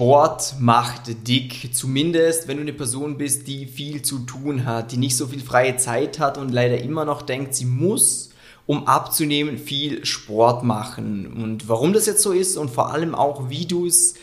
Sport 0.00 0.54
macht 0.58 1.28
dick, 1.28 1.74
zumindest 1.74 2.48
wenn 2.48 2.56
du 2.56 2.62
eine 2.62 2.72
Person 2.72 3.18
bist, 3.18 3.46
die 3.46 3.66
viel 3.66 4.00
zu 4.00 4.20
tun 4.20 4.64
hat, 4.64 4.92
die 4.92 4.96
nicht 4.96 5.14
so 5.14 5.26
viel 5.26 5.40
freie 5.40 5.76
Zeit 5.76 6.18
hat 6.18 6.38
und 6.38 6.50
leider 6.50 6.80
immer 6.80 7.04
noch 7.04 7.20
denkt, 7.20 7.54
sie 7.54 7.66
muss, 7.66 8.30
um 8.64 8.86
abzunehmen, 8.86 9.58
viel 9.58 10.06
Sport 10.06 10.64
machen. 10.64 11.26
Und 11.26 11.68
warum 11.68 11.92
das 11.92 12.06
jetzt 12.06 12.22
so 12.22 12.32
ist 12.32 12.56
und 12.56 12.70
vor 12.70 12.94
allem 12.94 13.14
auch, 13.14 13.50
wie 13.50 13.66
du 13.66 13.84
es 13.84 14.14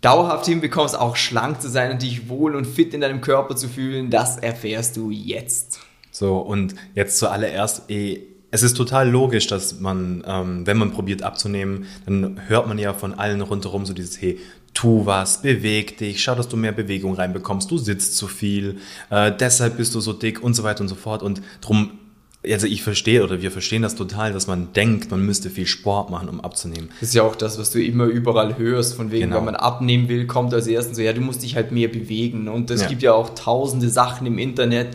dauerhaft 0.00 0.46
hinbekommst, 0.46 0.98
auch 0.98 1.16
schlank 1.16 1.60
zu 1.60 1.68
sein 1.68 1.92
und 1.92 2.00
dich 2.00 2.30
wohl 2.30 2.56
und 2.56 2.66
fit 2.66 2.94
in 2.94 3.02
deinem 3.02 3.20
Körper 3.20 3.56
zu 3.56 3.68
fühlen, 3.68 4.08
das 4.08 4.38
erfährst 4.38 4.96
du 4.96 5.10
jetzt. 5.10 5.80
So, 6.12 6.38
und 6.38 6.76
jetzt 6.94 7.18
zuallererst, 7.18 7.90
eh, 7.90 8.22
es 8.50 8.62
ist 8.62 8.74
total 8.74 9.10
logisch, 9.10 9.48
dass 9.48 9.80
man, 9.80 10.24
ähm, 10.26 10.66
wenn 10.66 10.78
man 10.78 10.92
probiert 10.92 11.22
abzunehmen, 11.22 11.86
dann 12.06 12.40
hört 12.46 12.68
man 12.68 12.78
ja 12.78 12.94
von 12.94 13.12
allen 13.12 13.42
rundherum 13.42 13.84
so 13.84 13.92
dieses, 13.92 14.22
hey, 14.22 14.38
tu 14.84 15.06
was, 15.06 15.40
beweg 15.40 15.96
dich, 15.96 16.22
schau, 16.22 16.34
dass 16.34 16.48
du 16.48 16.56
mehr 16.58 16.72
Bewegung 16.72 17.14
reinbekommst, 17.14 17.70
du 17.70 17.78
sitzt 17.78 18.18
zu 18.18 18.26
viel, 18.26 18.76
äh, 19.08 19.32
deshalb 19.32 19.78
bist 19.78 19.94
du 19.94 20.00
so 20.00 20.12
dick 20.12 20.42
und 20.42 20.52
so 20.52 20.62
weiter 20.62 20.82
und 20.82 20.88
so 20.88 20.94
fort. 20.94 21.22
Und 21.22 21.40
drum 21.60 21.98
also 22.46 22.66
ich 22.66 22.82
verstehe 22.82 23.24
oder 23.24 23.40
wir 23.40 23.50
verstehen 23.50 23.80
das 23.80 23.94
total, 23.94 24.34
dass 24.34 24.46
man 24.46 24.74
denkt, 24.74 25.10
man 25.10 25.24
müsste 25.24 25.48
viel 25.48 25.64
Sport 25.64 26.10
machen, 26.10 26.28
um 26.28 26.42
abzunehmen. 26.42 26.90
Das 27.00 27.08
ist 27.08 27.14
ja 27.14 27.22
auch 27.22 27.36
das, 27.36 27.58
was 27.58 27.70
du 27.70 27.82
immer 27.82 28.04
überall 28.04 28.58
hörst, 28.58 28.96
von 28.96 29.10
wegen, 29.10 29.28
genau. 29.28 29.38
wenn 29.38 29.46
man 29.46 29.56
abnehmen 29.56 30.10
will, 30.10 30.26
kommt 30.26 30.52
als 30.52 30.66
erstes 30.66 30.98
so, 30.98 31.02
ja, 31.02 31.14
du 31.14 31.22
musst 31.22 31.42
dich 31.42 31.56
halt 31.56 31.72
mehr 31.72 31.88
bewegen. 31.88 32.48
Und 32.48 32.70
es 32.70 32.82
ja. 32.82 32.88
gibt 32.88 33.02
ja 33.02 33.14
auch 33.14 33.30
tausende 33.34 33.88
Sachen 33.88 34.26
im 34.26 34.36
Internet, 34.36 34.88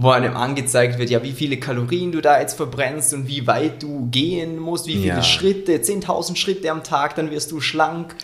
wo 0.00 0.10
einem 0.10 0.36
angezeigt 0.36 0.96
wird, 1.00 1.10
ja, 1.10 1.24
wie 1.24 1.32
viele 1.32 1.56
Kalorien 1.56 2.12
du 2.12 2.20
da 2.20 2.40
jetzt 2.40 2.54
verbrennst 2.54 3.12
und 3.14 3.26
wie 3.26 3.48
weit 3.48 3.82
du 3.82 4.06
gehen 4.12 4.60
musst, 4.60 4.86
wie 4.86 4.94
viele 4.94 5.08
ja. 5.08 5.22
Schritte, 5.24 5.72
10.000 5.72 6.36
Schritte 6.36 6.70
am 6.70 6.84
Tag, 6.84 7.16
dann 7.16 7.32
wirst 7.32 7.50
du 7.50 7.60
schlank. 7.60 8.14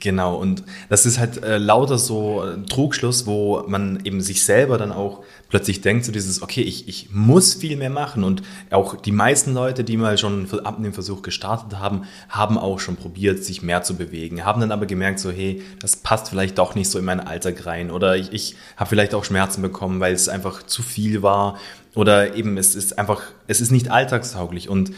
Genau, 0.00 0.36
und 0.36 0.64
das 0.88 1.04
ist 1.04 1.18
halt 1.18 1.44
äh, 1.44 1.58
lauter 1.58 1.98
so 1.98 2.40
ein 2.40 2.66
Trugschluss, 2.66 3.26
wo 3.26 3.62
man 3.66 4.00
eben 4.04 4.22
sich 4.22 4.42
selber 4.42 4.78
dann 4.78 4.90
auch 4.90 5.22
plötzlich 5.48 5.80
denkt, 5.80 6.04
so 6.04 6.12
dieses, 6.12 6.42
okay, 6.42 6.60
ich, 6.60 6.88
ich 6.88 7.08
muss 7.10 7.54
viel 7.54 7.76
mehr 7.76 7.90
machen 7.90 8.22
und 8.24 8.42
auch 8.70 8.96
die 8.96 9.12
meisten 9.12 9.54
Leute, 9.54 9.82
die 9.82 9.96
mal 9.96 10.18
schon 10.18 10.48
einen 10.50 10.66
Abnehmversuch 10.66 11.22
gestartet 11.22 11.78
haben, 11.78 12.02
haben 12.28 12.58
auch 12.58 12.80
schon 12.80 12.96
probiert, 12.96 13.42
sich 13.42 13.62
mehr 13.62 13.82
zu 13.82 13.96
bewegen, 13.96 14.44
haben 14.44 14.60
dann 14.60 14.72
aber 14.72 14.86
gemerkt, 14.86 15.20
so, 15.20 15.30
hey, 15.30 15.62
das 15.80 15.96
passt 15.96 16.28
vielleicht 16.28 16.58
doch 16.58 16.74
nicht 16.74 16.90
so 16.90 16.98
in 16.98 17.04
meinen 17.04 17.20
Alltag 17.20 17.64
rein 17.66 17.90
oder 17.90 18.16
ich, 18.16 18.32
ich 18.32 18.56
habe 18.76 18.90
vielleicht 18.90 19.14
auch 19.14 19.24
Schmerzen 19.24 19.62
bekommen, 19.62 20.00
weil 20.00 20.12
es 20.12 20.28
einfach 20.28 20.62
zu 20.64 20.82
viel 20.82 21.22
war 21.22 21.58
oder 21.94 22.34
eben 22.36 22.58
es 22.58 22.74
ist 22.74 22.98
einfach, 22.98 23.22
es 23.46 23.60
ist 23.60 23.70
nicht 23.70 23.90
alltagstauglich 23.90 24.68
und 24.68 24.92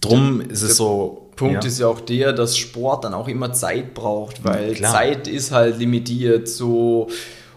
drum 0.00 0.40
ist 0.42 0.62
es 0.62 0.76
so. 0.76 1.20
Punkt 1.36 1.64
ja. 1.64 1.68
ist 1.68 1.80
ja 1.80 1.88
auch 1.88 1.98
der, 1.98 2.32
dass 2.32 2.56
Sport 2.56 3.02
dann 3.02 3.12
auch 3.12 3.26
immer 3.26 3.52
Zeit 3.52 3.92
braucht, 3.92 4.44
weil 4.44 4.76
Zeit 4.76 5.26
ist 5.26 5.50
halt 5.50 5.78
limitiert, 5.78 6.48
so 6.48 7.08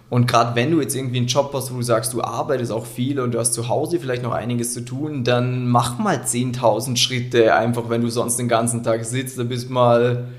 und 0.09 0.27
gerade 0.27 0.55
wenn 0.55 0.71
du 0.71 0.79
jetzt 0.79 0.95
irgendwie 0.95 1.17
einen 1.17 1.27
Job 1.27 1.51
hast, 1.53 1.71
wo 1.73 1.77
du 1.77 1.83
sagst, 1.83 2.13
du 2.13 2.21
arbeitest 2.21 2.71
auch 2.71 2.85
viel 2.85 3.19
und 3.19 3.33
du 3.33 3.39
hast 3.39 3.53
zu 3.53 3.67
Hause 3.67 3.99
vielleicht 3.99 4.23
noch 4.23 4.31
einiges 4.31 4.73
zu 4.73 4.81
tun, 4.81 5.25
dann 5.25 5.67
mach 5.67 5.99
mal 5.99 6.17
10.000 6.17 6.95
Schritte 6.95 7.53
einfach, 7.55 7.89
wenn 7.89 8.01
du 8.01 8.09
sonst 8.09 8.37
den 8.37 8.47
ganzen 8.47 8.83
Tag 8.83 9.03
sitzt, 9.03 9.37
dann 9.37 9.49
bist 9.49 9.69
mal 9.69 10.29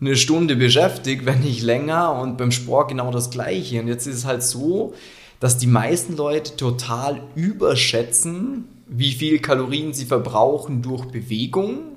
eine 0.00 0.16
Stunde 0.16 0.56
beschäftigt, 0.56 1.24
wenn 1.24 1.40
nicht 1.40 1.62
länger 1.62 2.12
und 2.20 2.36
beim 2.36 2.50
Sport 2.50 2.88
genau 2.88 3.10
das 3.10 3.30
gleiche. 3.30 3.80
Und 3.80 3.88
jetzt 3.88 4.06
ist 4.06 4.16
es 4.16 4.24
halt 4.26 4.42
so, 4.42 4.92
dass 5.40 5.56
die 5.56 5.66
meisten 5.66 6.16
Leute 6.16 6.56
total 6.56 7.22
überschätzen, 7.34 8.64
wie 8.86 9.12
viel 9.12 9.38
Kalorien 9.38 9.94
sie 9.94 10.04
verbrauchen 10.04 10.82
durch 10.82 11.06
Bewegung 11.06 11.96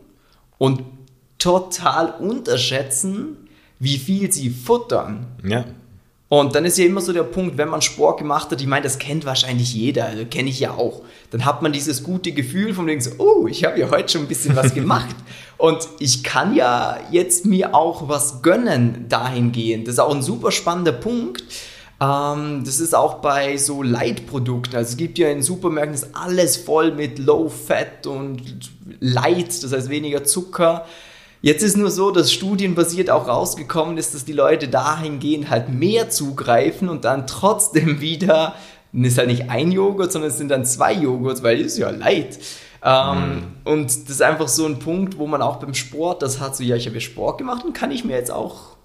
und 0.58 0.83
total 1.38 2.11
unterschätzen, 2.11 3.36
wie 3.80 3.98
viel 3.98 4.31
sie 4.31 4.50
futtern. 4.50 5.28
Ja. 5.44 5.66
Und 6.30 6.56
dann 6.56 6.66
ist 6.66 6.78
ja 6.78 6.86
immer 6.86 7.00
so 7.00 7.14
der 7.14 7.23
Punkt, 7.23 7.58
wenn 7.58 7.70
man 7.70 7.81
Sport 7.81 8.20
gemacht 8.20 8.52
hat, 8.52 8.59
ich 8.59 8.67
meine, 8.67 8.83
das 8.83 9.00
kennt 9.00 9.25
wahrscheinlich 9.25 9.73
jeder, 9.73 10.06
also 10.06 10.25
kenne 10.25 10.50
ich 10.50 10.59
ja 10.59 10.72
auch. 10.72 11.03
Dann 11.31 11.45
hat 11.45 11.61
man 11.61 11.72
dieses 11.72 12.03
gute 12.03 12.33
Gefühl 12.33 12.73
von 12.73 12.86
wegen 12.88 12.99
so, 12.99 13.11
oh, 13.17 13.48
ich 13.48 13.64
habe 13.64 13.80
ja 13.80 13.89
heute 13.89 14.10
schon 14.10 14.21
ein 14.21 14.27
bisschen 14.27 14.55
was 14.55 14.73
gemacht. 14.73 15.16
und 15.58 15.87
ich 15.99 16.23
kann 16.23 16.54
ja 16.54 16.99
jetzt 17.11 17.45
mir 17.45 17.73
auch 17.73 18.10
was 18.10 18.42
gönnen 18.42 19.05
dahingehend. 19.08 19.87
Das 19.87 19.95
ist 19.95 19.99
auch 19.99 20.14
ein 20.14 20.21
super 20.21 20.52
spannender 20.52 20.92
Punkt. 20.92 21.43
Ähm, 22.02 22.64
das 22.66 22.82
ist 22.82 22.93
auch 22.93 23.16
bei 23.16 23.55
so 23.55 23.82
Light-Produkten. 23.82 24.76
Also 24.76 24.92
es 24.92 24.98
gibt 24.98 25.17
ja 25.17 25.30
in 25.30 25.42
Supermärkten 25.42 25.95
ist 25.95 26.10
alles 26.14 26.58
voll 26.58 26.92
mit 26.92 27.20
Low 27.20 27.48
Fat 27.48 28.05
und 28.05 28.42
Light, 28.99 29.64
das 29.64 29.71
heißt 29.71 29.89
weniger 29.89 30.26
Zucker. 30.26 30.86
Jetzt 31.48 31.64
ist 31.64 31.78
nur 31.78 31.92
so, 31.92 32.12
dass 32.12 32.34
studienbasiert 32.34 33.10
auch 33.10 33.30
rausgekommen 33.30 33.98
ist, 33.98 34.14
dass 34.14 34.26
die 34.26 34.34
Leute 34.34 34.68
dahingehend 34.68 35.50
halt 35.50 35.70
mehr 35.70 36.10
zugreifen 36.10 36.90
und 36.90 37.06
dann 37.06 37.26
trotzdem 37.26 38.02
wieder, 38.02 38.56
ist 38.92 39.18
halt 39.18 39.30
nicht 39.30 39.50
ein 39.50 39.72
Joghurt, 39.72 40.12
sondern 40.12 40.30
es 40.30 40.38
sind 40.38 40.50
dann 40.50 40.66
zwei 40.66 40.92
Joghurts, 40.92 41.44
weil 41.44 41.62
ist 41.62 41.78
ja 41.78 41.90
leid. 41.90 42.38
Ähm, 42.84 43.54
mm. 43.64 43.70
Und 43.70 43.86
das 43.86 44.10
ist 44.10 44.22
einfach 44.22 44.50
so 44.50 44.66
ein 44.66 44.80
Punkt, 44.80 45.18
wo 45.18 45.26
man 45.26 45.42
auch 45.42 45.56
beim 45.56 45.74
Sport 45.74 46.22
das 46.22 46.42
hat, 46.42 46.54
so 46.58 46.66
ja, 46.66 46.76
ich 46.76 46.86
habe 46.86 46.96
ja 46.96 47.00
Sport 47.00 47.38
gemacht 47.38 47.64
und 47.64 47.72
kann 47.72 47.92
ich 47.92 48.04
mir 48.04 48.18
jetzt 48.18 48.30
auch 48.30 48.76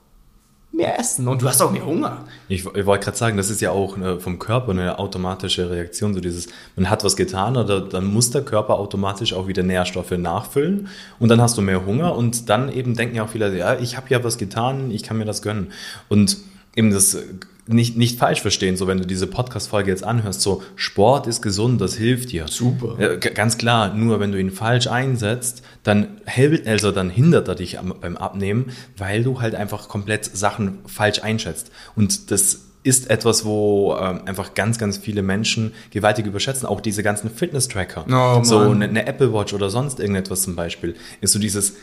mehr 0.72 0.99
essen 0.99 1.28
und 1.28 1.43
du 1.43 1.49
hast 1.49 1.60
auch 1.60 1.71
mehr 1.71 1.84
Hunger. 1.84 2.25
Ich, 2.49 2.65
ich 2.65 2.87
wollte 2.87 3.05
gerade 3.05 3.16
sagen, 3.16 3.37
das 3.37 3.50
ist 3.50 3.60
ja 3.60 3.71
auch 3.71 3.97
eine, 3.97 4.19
vom 4.19 4.38
Körper 4.38 4.72
eine 4.72 4.99
automatische 4.99 5.71
Reaktion, 5.71 6.15
so 6.15 6.21
dieses, 6.21 6.49
man 6.77 6.88
hat 6.88 7.05
was 7.05 7.15
getan 7.15 7.56
oder 7.56 7.81
dann 7.81 8.06
muss 8.06 8.31
der 8.31 8.43
Körper 8.43 8.78
automatisch 8.78 9.34
auch 9.34 9.47
wieder 9.49 9.62
Nährstoffe 9.62 10.12
nachfüllen 10.12 10.88
und 11.19 11.28
dann 11.28 11.41
hast 11.41 11.59
du 11.59 11.62
mehr 11.62 11.84
Hunger 11.84 12.16
und 12.16 12.49
dann 12.49 12.72
eben 12.72 12.94
denken 12.94 13.16
ja 13.16 13.25
auch 13.25 13.28
viele, 13.28 13.56
ja, 13.56 13.78
ich 13.78 13.97
habe 13.97 14.06
ja 14.09 14.25
was 14.25 14.38
getan, 14.38 14.91
ich 14.91 15.03
kann 15.03 15.19
mir 15.19 15.27
das 15.27 15.43
gönnen. 15.43 15.72
Und 16.09 16.38
eben 16.75 16.91
das 16.91 17.19
nicht, 17.67 17.97
nicht 17.97 18.19
falsch 18.19 18.41
verstehen, 18.41 18.77
so 18.77 18.87
wenn 18.87 18.99
du 18.99 19.06
diese 19.06 19.27
Podcast-Folge 19.27 19.91
jetzt 19.91 20.03
anhörst, 20.03 20.41
so 20.41 20.62
Sport 20.75 21.27
ist 21.27 21.43
gesund, 21.43 21.81
das 21.81 21.95
hilft 21.95 22.33
dir. 22.33 22.47
Super. 22.49 22.97
Ja, 22.99 23.17
ganz 23.17 23.56
klar, 23.56 23.95
nur 23.95 24.19
wenn 24.19 24.33
du 24.33 24.41
ihn 24.41 24.50
falsch 24.50 24.89
einsetzt, 24.89 25.62
dann 25.84 26.21
hält, 26.25 26.67
also 26.67 26.91
dann 26.91 27.09
hindert 27.09 27.49
er 27.49 27.55
dich 27.55 27.78
beim 28.00 28.17
Abnehmen, 28.17 28.73
weil 28.97 29.23
du 29.23 29.41
halt 29.41 29.55
einfach 29.55 29.89
komplett 29.89 30.25
Sachen 30.25 30.78
falsch 30.87 31.23
einschätzt. 31.23 31.71
Und 31.95 32.31
das 32.33 32.62
ist 32.83 33.11
etwas, 33.11 33.45
wo 33.45 33.97
ähm, 33.97 34.23
einfach 34.27 34.55
ganz, 34.55 34.77
ganz 34.77 34.99
viele 34.99 35.23
Menschen 35.23 35.73
gewaltig 35.91 36.27
überschätzen. 36.27 36.67
Auch 36.67 36.81
diese 36.81 37.05
ganzen 37.05 37.31
Fitness-Tracker. 37.31 38.06
Oh, 38.11 38.43
so 38.43 38.59
eine, 38.59 38.87
eine, 38.87 39.06
Apple 39.06 39.33
Watch 39.33 39.55
oder 39.55 39.71
sonst 39.71 40.00
irgendetwas 40.00 40.43
zum 40.43 40.56
Beispiel. 40.56 40.97
Ist 41.21 41.33
so 41.33 41.39
dieses, 41.39 41.77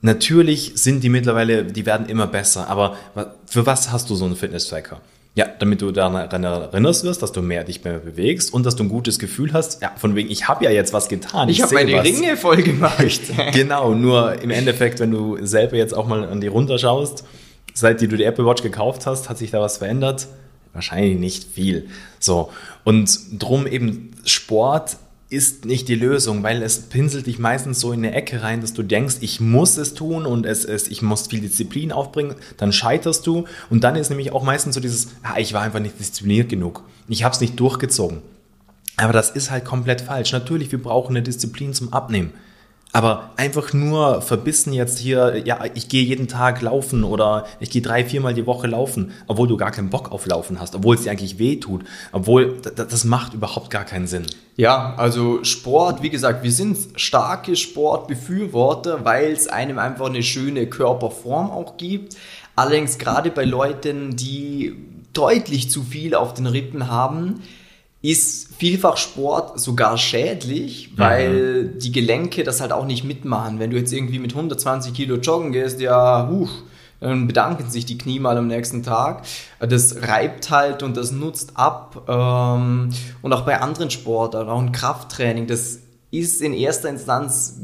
natürlich 0.00 0.72
sind 0.76 1.04
die 1.04 1.10
mittlerweile, 1.10 1.64
die 1.64 1.84
werden 1.84 2.06
immer 2.06 2.26
besser. 2.26 2.70
Aber 2.70 2.96
für 3.46 3.66
was 3.66 3.92
hast 3.92 4.08
du 4.08 4.14
so 4.14 4.24
einen 4.24 4.36
Fitness-Tracker? 4.36 5.02
Ja, 5.36 5.46
damit 5.58 5.82
du 5.82 5.92
daran 5.92 6.14
erinnerst 6.44 7.04
wirst, 7.04 7.22
dass 7.22 7.30
du 7.30 7.42
mehr 7.42 7.62
dich 7.62 7.84
mehr 7.84 7.98
bewegst 7.98 8.54
und 8.54 8.64
dass 8.64 8.74
du 8.74 8.84
ein 8.84 8.88
gutes 8.88 9.18
Gefühl 9.18 9.52
hast. 9.52 9.82
Ja, 9.82 9.92
von 9.96 10.14
wegen, 10.14 10.30
ich 10.30 10.48
habe 10.48 10.64
ja 10.64 10.70
jetzt 10.70 10.94
was 10.94 11.10
getan. 11.10 11.50
Ich, 11.50 11.58
ich 11.58 11.62
habe 11.62 11.74
meine 11.74 11.92
was. 11.92 12.06
Ringe 12.06 12.38
voll 12.38 12.62
gemacht. 12.62 13.20
genau, 13.52 13.94
nur 13.94 14.40
im 14.40 14.48
Endeffekt, 14.48 14.98
wenn 14.98 15.10
du 15.10 15.36
selber 15.44 15.76
jetzt 15.76 15.92
auch 15.92 16.06
mal 16.06 16.24
an 16.24 16.40
die 16.40 16.46
runterschaust, 16.46 17.24
seit 17.74 18.00
du 18.00 18.08
die 18.08 18.24
Apple 18.24 18.46
Watch 18.46 18.62
gekauft 18.62 19.04
hast, 19.04 19.28
hat 19.28 19.36
sich 19.36 19.50
da 19.50 19.60
was 19.60 19.76
verändert? 19.76 20.26
Wahrscheinlich 20.72 21.18
nicht 21.18 21.44
viel. 21.44 21.90
So. 22.18 22.50
Und 22.84 23.18
drum 23.38 23.66
eben 23.66 24.12
Sport 24.24 24.96
ist 25.28 25.64
nicht 25.64 25.88
die 25.88 25.96
Lösung, 25.96 26.42
weil 26.42 26.62
es 26.62 26.82
pinselt 26.82 27.26
dich 27.26 27.38
meistens 27.38 27.80
so 27.80 27.92
in 27.92 28.04
eine 28.04 28.14
Ecke 28.14 28.42
rein, 28.42 28.60
dass 28.60 28.74
du 28.74 28.82
denkst, 28.82 29.16
ich 29.20 29.40
muss 29.40 29.76
es 29.76 29.94
tun 29.94 30.24
und 30.24 30.46
es, 30.46 30.64
es, 30.64 30.86
ich 30.86 31.02
muss 31.02 31.26
viel 31.26 31.40
Disziplin 31.40 31.90
aufbringen, 31.90 32.36
dann 32.58 32.72
scheiterst 32.72 33.26
du 33.26 33.44
und 33.68 33.82
dann 33.82 33.96
ist 33.96 34.10
nämlich 34.10 34.32
auch 34.32 34.44
meistens 34.44 34.76
so 34.76 34.80
dieses, 34.80 35.08
ah, 35.24 35.38
ich 35.38 35.52
war 35.52 35.62
einfach 35.62 35.80
nicht 35.80 35.98
diszipliniert 35.98 36.48
genug, 36.48 36.84
ich 37.08 37.24
habe 37.24 37.34
es 37.34 37.40
nicht 37.40 37.58
durchgezogen. 37.58 38.22
Aber 38.96 39.12
das 39.12 39.30
ist 39.30 39.50
halt 39.50 39.64
komplett 39.64 40.00
falsch. 40.00 40.32
Natürlich, 40.32 40.72
wir 40.72 40.82
brauchen 40.82 41.14
eine 41.14 41.22
Disziplin 41.22 41.74
zum 41.74 41.92
Abnehmen. 41.92 42.32
Aber 42.92 43.30
einfach 43.36 43.74
nur 43.74 44.22
verbissen 44.22 44.72
jetzt 44.72 44.98
hier, 44.98 45.42
ja, 45.44 45.60
ich 45.74 45.88
gehe 45.88 46.02
jeden 46.02 46.28
Tag 46.28 46.62
laufen 46.62 47.04
oder 47.04 47.44
ich 47.60 47.68
gehe 47.68 47.82
drei, 47.82 48.04
viermal 48.04 48.32
die 48.32 48.46
Woche 48.46 48.68
laufen, 48.68 49.12
obwohl 49.26 49.48
du 49.48 49.56
gar 49.56 49.70
keinen 49.70 49.90
Bock 49.90 50.12
auf 50.12 50.24
Laufen 50.26 50.60
hast, 50.60 50.74
obwohl 50.74 50.94
es 50.94 51.02
dir 51.02 51.10
eigentlich 51.10 51.38
weh 51.38 51.56
tut, 51.56 51.84
obwohl 52.12 52.58
das 52.62 53.04
macht 53.04 53.34
überhaupt 53.34 53.68
gar 53.68 53.84
keinen 53.84 54.06
Sinn. 54.06 54.24
Ja, 54.56 54.94
also 54.96 55.44
Sport, 55.44 56.02
wie 56.02 56.08
gesagt, 56.08 56.42
wir 56.42 56.52
sind 56.52 56.78
starke 56.96 57.56
Sportbefürworter, 57.56 59.04
weil 59.04 59.32
es 59.32 59.48
einem 59.48 59.78
einfach 59.78 60.06
eine 60.06 60.22
schöne 60.22 60.66
Körperform 60.66 61.50
auch 61.50 61.76
gibt. 61.76 62.16
Allerdings 62.54 62.96
gerade 62.96 63.30
bei 63.30 63.44
Leuten, 63.44 64.16
die 64.16 64.74
deutlich 65.12 65.70
zu 65.70 65.82
viel 65.82 66.14
auf 66.14 66.32
den 66.32 66.46
Rippen 66.46 66.90
haben, 66.90 67.42
ist 68.10 68.54
vielfach 68.56 68.96
Sport 68.96 69.58
sogar 69.58 69.98
schädlich, 69.98 70.92
weil 70.96 71.64
mhm. 71.64 71.78
die 71.78 71.92
Gelenke 71.92 72.44
das 72.44 72.60
halt 72.60 72.72
auch 72.72 72.86
nicht 72.86 73.04
mitmachen. 73.04 73.58
Wenn 73.58 73.70
du 73.70 73.76
jetzt 73.76 73.92
irgendwie 73.92 74.18
mit 74.20 74.32
120 74.32 74.94
Kilo 74.94 75.16
joggen 75.16 75.50
gehst, 75.50 75.80
ja, 75.80 76.28
huch, 76.30 76.50
dann 77.00 77.26
bedanken 77.26 77.68
sich 77.68 77.84
die 77.84 77.98
Knie 77.98 78.20
mal 78.20 78.38
am 78.38 78.46
nächsten 78.46 78.82
Tag. 78.82 79.24
Das 79.58 80.02
reibt 80.02 80.50
halt 80.50 80.82
und 80.82 80.96
das 80.96 81.10
nutzt 81.10 81.56
ab. 81.56 82.04
Ähm, 82.08 82.90
und 83.22 83.32
auch 83.32 83.42
bei 83.42 83.60
anderen 83.60 83.90
Sportarten, 83.90 84.50
auch 84.50 84.60
ein 84.60 84.72
Krafttraining, 84.72 85.46
das 85.46 85.80
ist 86.10 86.40
in 86.40 86.52
erster 86.52 86.88
Instanz 86.88 87.58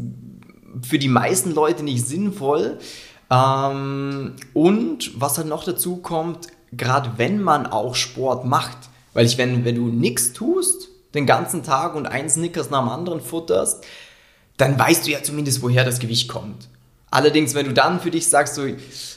für 0.82 0.98
die 0.98 1.08
meisten 1.08 1.54
Leute 1.54 1.84
nicht 1.84 2.06
sinnvoll. 2.06 2.78
Ähm, 3.30 4.34
und 4.54 5.20
was 5.20 5.38
halt 5.38 5.46
noch 5.46 5.64
dazu 5.64 5.96
kommt, 5.98 6.48
gerade 6.72 7.12
wenn 7.16 7.40
man 7.40 7.66
auch 7.66 7.94
Sport 7.94 8.44
macht, 8.44 8.76
weil 9.14 9.26
ich, 9.26 9.38
wenn, 9.38 9.64
wenn 9.64 9.74
du 9.74 9.88
nichts 9.88 10.32
tust, 10.32 10.88
den 11.14 11.26
ganzen 11.26 11.62
Tag 11.62 11.94
und 11.94 12.06
einen 12.06 12.30
Snickers 12.30 12.70
nach 12.70 12.80
dem 12.80 12.88
anderen 12.88 13.20
futterst, 13.20 13.84
dann 14.56 14.78
weißt 14.78 15.06
du 15.06 15.10
ja 15.10 15.22
zumindest, 15.22 15.62
woher 15.62 15.84
das 15.84 15.98
Gewicht 15.98 16.28
kommt. 16.28 16.68
Allerdings, 17.10 17.54
wenn 17.54 17.66
du 17.66 17.74
dann 17.74 18.00
für 18.00 18.10
dich 18.10 18.26
sagst, 18.26 18.54
so, 18.54 18.62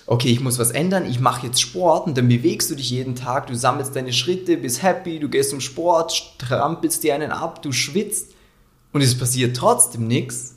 okay, 0.05 0.29
ich 0.29 0.41
muss 0.41 0.59
was 0.59 0.71
ändern, 0.71 1.05
ich 1.09 1.21
mache 1.21 1.47
jetzt 1.47 1.61
Sport 1.61 2.07
und 2.07 2.17
dann 2.17 2.27
bewegst 2.27 2.69
du 2.69 2.75
dich 2.75 2.89
jeden 2.89 3.15
Tag, 3.15 3.47
du 3.47 3.55
sammelst 3.55 3.95
deine 3.95 4.11
Schritte, 4.11 4.57
bist 4.57 4.83
happy, 4.83 5.17
du 5.17 5.29
gehst 5.29 5.51
zum 5.51 5.61
Sport, 5.61 6.37
trampelst 6.37 7.03
dir 7.03 7.15
einen 7.15 7.31
ab, 7.31 7.61
du 7.61 7.71
schwitzt 7.71 8.33
und 8.91 9.01
es 9.01 9.17
passiert 9.17 9.55
trotzdem 9.55 10.07
nichts, 10.07 10.55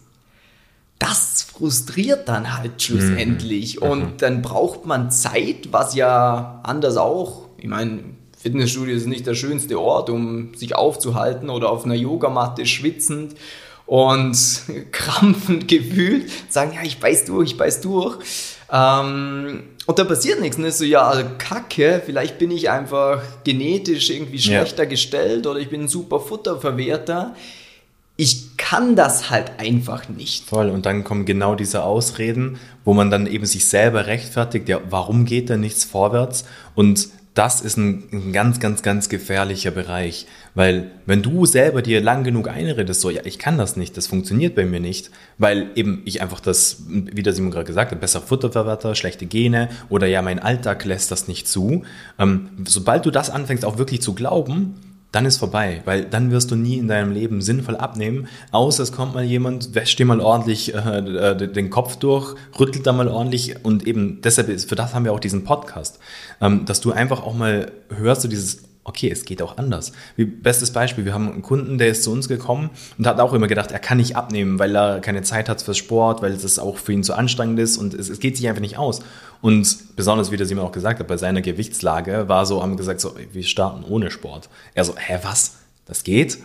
das 0.99 1.43
frustriert 1.43 2.29
dann 2.29 2.56
halt 2.58 2.82
schlussendlich. 2.82 3.81
Mhm. 3.81 3.87
Und 3.87 4.00
mhm. 4.00 4.17
dann 4.19 4.43
braucht 4.43 4.84
man 4.84 5.12
Zeit, 5.12 5.69
was 5.70 5.94
ja 5.94 6.61
anders 6.64 6.96
auch, 6.96 7.46
ich 7.56 7.69
meine, 7.69 8.00
Fitnessstudio 8.49 8.97
ist 8.97 9.06
nicht 9.06 9.27
der 9.27 9.35
schönste 9.35 9.79
Ort, 9.79 10.09
um 10.09 10.55
sich 10.55 10.75
aufzuhalten 10.75 11.50
oder 11.50 11.71
auf 11.71 11.85
einer 11.85 11.95
Yogamatte 11.95 12.65
schwitzend 12.65 13.35
und 13.85 14.39
krampfend 14.93 15.69
gefühlt 15.69 16.31
sagen, 16.49 16.73
ja, 16.75 16.81
ich 16.83 16.99
beiß 16.99 17.27
durch, 17.27 17.50
ich 17.50 17.56
beiß 17.59 17.83
durch. 17.83 18.17
Ähm, 18.73 19.65
und 19.85 19.99
da 19.99 20.05
passiert 20.05 20.41
nichts. 20.41 20.56
Ne? 20.56 20.73
So, 20.73 20.85
ja, 20.85 21.23
kacke, 21.37 22.03
vielleicht 22.05 22.39
bin 22.39 22.50
ich 22.50 22.71
einfach 22.71 23.23
genetisch 23.45 24.09
irgendwie 24.09 24.39
schlechter 24.39 24.85
ja. 24.85 24.89
gestellt 24.89 25.47
oder 25.47 25.61
ich 25.61 25.69
bin 25.69 25.83
ein 25.83 25.89
super 25.89 26.21
Futterverwerter. 26.21 27.35
Ich 28.17 28.56
kann 28.56 28.97
das 28.97 29.29
halt 29.29 29.53
einfach 29.59 30.09
nicht. 30.09 30.44
Voll, 30.47 30.71
und 30.71 30.87
dann 30.87 31.05
kommen 31.05 31.27
genau 31.27 31.55
diese 31.55 31.85
Ausreden, 31.85 32.59
wo 32.85 32.94
man 32.94 33.11
dann 33.11 33.27
eben 33.27 33.44
sich 33.44 33.67
selber 33.67 34.06
rechtfertigt, 34.06 34.71
ja, 34.71 34.81
warum 34.89 35.27
geht 35.27 35.51
da 35.51 35.59
nichts 35.59 35.85
vorwärts? 35.85 36.44
Und 36.75 37.09
das 37.38 37.61
ist 37.61 37.76
ein, 37.76 38.02
ein, 38.12 38.32
ganz, 38.32 38.58
ganz, 38.58 38.82
ganz 38.82 39.08
gefährlicher 39.08 39.70
Bereich. 39.70 40.26
Weil 40.56 40.90
wenn 41.06 41.23
du 41.23 41.46
selber 41.46 41.82
dir 41.82 42.00
lang 42.00 42.25
genug 42.25 42.49
einredest, 42.49 43.00
so, 43.00 43.11
ja, 43.11 43.20
ich 43.25 43.38
kann 43.38 43.56
das 43.56 43.76
nicht, 43.76 43.96
das 43.96 44.08
funktioniert 44.08 44.56
bei 44.56 44.67
mir 44.67 44.81
nicht, 44.81 45.12
weil 45.38 45.70
eben 45.76 46.02
ich 46.05 46.20
einfach 46.20 46.40
das, 46.40 46.82
wie 46.88 47.23
der 47.23 47.32
Simon 47.32 47.52
gerade 47.52 47.64
gesagt 47.64 47.93
hat, 47.93 48.00
besser 48.00 48.20
Futterverwerter, 48.20 48.96
schlechte 48.96 49.26
Gene 49.26 49.69
oder 49.88 50.08
ja, 50.08 50.20
mein 50.20 50.40
Alltag 50.40 50.85
lässt 50.85 51.12
das 51.12 51.29
nicht 51.29 51.46
zu. 51.46 51.85
Ähm, 52.19 52.49
sobald 52.67 53.06
du 53.06 53.12
das 53.12 53.31
anfängst 53.31 53.64
auch 53.64 53.79
wirklich 53.79 54.02
zu 54.02 54.14
glauben, 54.14 54.75
dann 55.12 55.25
ist 55.25 55.38
vorbei, 55.38 55.81
weil 55.84 56.05
dann 56.05 56.31
wirst 56.31 56.50
du 56.50 56.56
nie 56.56 56.76
in 56.76 56.88
deinem 56.88 57.12
Leben 57.12 57.40
sinnvoll 57.40 57.76
abnehmen, 57.76 58.28
außer 58.50 58.82
es 58.82 58.93
kommt 58.93 59.14
mal 59.14 59.25
jemand, 59.25 59.75
wäscht 59.75 59.99
dir 59.99 60.06
mal 60.06 60.20
ordentlich 60.20 60.75
äh, 60.75 60.99
äh 60.99 61.49
den 61.49 61.70
Kopf 61.70 61.96
durch, 61.96 62.34
rüttelt 62.58 62.87
da 62.87 62.93
mal 62.93 63.08
ordentlich 63.08 63.64
und 63.64 63.87
eben 63.87 64.20
deshalb, 64.22 64.49
ist, 64.49 64.69
für 64.69 64.76
das 64.76 64.94
haben 64.94 65.05
wir 65.05 65.12
auch 65.12 65.20
diesen 65.20 65.44
Podcast, 65.44 65.99
ähm, 66.40 66.66
dass 66.66 66.81
du 66.81 66.93
einfach 66.93 67.22
auch 67.22 67.34
mal 67.34 67.72
hörst, 67.88 68.22
so 68.22 68.28
dieses, 68.28 68.68
okay, 68.88 69.11
es 69.11 69.25
geht 69.25 69.43
auch 69.43 69.58
anders. 69.58 69.93
Wie, 70.17 70.25
bestes 70.25 70.73
Beispiel, 70.73 71.05
wir 71.05 71.14
haben 71.14 71.31
einen 71.31 71.43
Kunden, 71.43 71.79
der 71.79 71.88
ist 71.88 72.02
zu 72.02 72.11
uns 72.11 72.29
gekommen 72.29 72.70
und 72.96 73.06
hat 73.06 73.20
auch 73.20 73.32
immer 73.32 73.46
gedacht, 73.46 73.70
er 73.70 73.79
kann 73.79 73.99
nicht 73.99 74.17
abnehmen, 74.17 74.58
weil 74.58 74.75
er 74.75 75.00
keine 75.00 75.23
Zeit 75.23 75.49
hat 75.49 75.62
fürs 75.62 75.76
Sport, 75.76 76.23
weil 76.23 76.32
es 76.32 76.58
auch 76.58 76.79
für 76.79 76.93
ihn 76.93 77.05
zu 77.05 77.14
anstrengend 77.14 77.58
ist 77.58 77.76
und 77.76 77.94
es, 77.94 78.08
es 78.08 78.19
geht 78.19 78.37
sich 78.37 78.49
einfach 78.49 78.62
nicht 78.62 78.79
aus. 78.79 79.00
Und 79.40 79.94
besonders, 79.94 80.32
wie 80.32 80.37
der 80.37 80.46
Simon 80.46 80.64
auch 80.64 80.73
gesagt 80.73 80.99
hat, 80.99 81.06
bei 81.06 81.17
seiner 81.17 81.43
Gewichtslage 81.43 82.29
war 82.29 82.46
so, 82.46 82.62
haben 82.62 82.76
gesagt, 82.76 83.00
so, 83.00 83.14
wir 83.32 83.43
starten 83.44 83.85
ohne 83.85 84.11
Sport. 84.11 84.49
Er 84.75 84.85
so, 84.85 84.96
hä, 84.96 85.19
was? 85.23 85.58
Das 85.87 86.02
geht? 86.02 86.38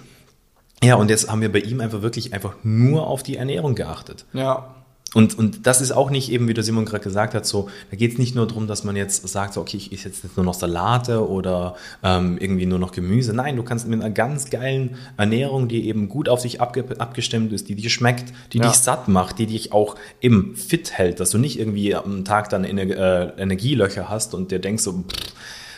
Ja, 0.84 0.96
und 0.96 1.10
jetzt 1.10 1.31
haben 1.31 1.42
wir 1.42 1.51
bei 1.51 1.60
ihm 1.60 1.80
einfach 1.80 2.01
wirklich 2.01 2.34
einfach 2.34 2.56
nur 2.63 3.07
auf 3.07 3.24
die 3.24 3.38
Ernährung 3.38 3.74
geachtet. 3.74 4.25
Ja. 4.34 4.75
Und, 5.13 5.38
und 5.38 5.68
das 5.68 5.81
ist 5.81 5.92
auch 5.92 6.10
nicht 6.10 6.31
eben, 6.31 6.48
wie 6.48 6.54
der 6.54 6.63
Simon 6.63 6.86
gerade 6.86 7.04
gesagt 7.04 7.36
hat, 7.36 7.45
so, 7.45 7.69
da 7.92 7.98
geht 7.98 8.13
es 8.13 8.18
nicht 8.18 8.36
nur 8.36 8.48
darum, 8.48 8.68
dass 8.68 8.83
man 8.83 8.95
jetzt 8.95 9.27
sagt, 9.27 9.54
so, 9.54 9.62
okay, 9.62 9.77
ich 9.77 9.94
esse 9.94 10.10
jetzt 10.10 10.36
nur 10.36 10.45
noch 10.45 10.56
Salate 10.56 11.27
oder 11.27 11.75
ähm, 12.01 12.38
irgendwie 12.39 12.65
nur 12.65 12.80
noch 12.80 12.92
Gemüse. 12.92 13.33
Nein, 13.33 13.56
du 13.56 13.63
kannst 13.63 13.88
mit 13.88 14.01
einer 14.01 14.13
ganz 14.13 14.50
geilen 14.50 14.95
Ernährung, 15.18 15.68
die 15.68 15.88
eben 15.88 16.10
gut 16.10 16.30
auf 16.30 16.42
dich 16.42 16.62
abge 16.62 16.83
abgestimmt 16.98 17.54
ist, 17.54 17.69
die 17.69 17.75
dir 17.75 17.89
schmeckt, 17.89 18.33
die 18.54 18.57
ja. 18.57 18.68
dich 18.68 18.75
satt 18.75 19.07
macht, 19.07 19.39
die 19.39 19.45
dich 19.45 19.71
auch 19.71 19.95
eben 20.21 20.56
fit 20.56 20.92
hält, 20.92 21.19
dass 21.19 21.30
du 21.30 21.38
nicht 21.38 21.60
irgendwie 21.60 21.95
am 21.95 22.25
Tag 22.25 22.50
dann 22.50 22.63
Ener 22.63 22.83
äh, 22.83 23.42
Energielöcher 23.42 24.10
hast 24.10 24.33
und 24.33 24.51
dir 24.51 24.60
denkst 24.60 24.83
so, 24.83 24.94
pff, 24.94 25.33